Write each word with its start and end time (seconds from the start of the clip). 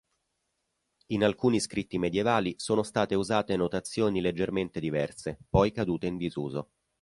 In 1.11 1.23
alcuni 1.23 1.59
scritti 1.59 1.99
medievali 1.99 2.55
sono 2.57 2.81
state 2.81 3.13
usate 3.13 3.55
notazioni 3.55 4.19
leggermente 4.19 4.79
diverse, 4.79 5.37
poi 5.47 5.71
cadute 5.71 6.07
in 6.07 6.17
disuso. 6.17 6.69